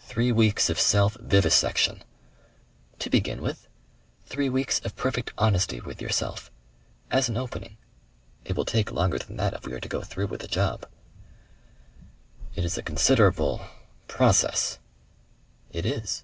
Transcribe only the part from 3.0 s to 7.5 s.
begin with. Three weeks of perfect honesty with yourself. As an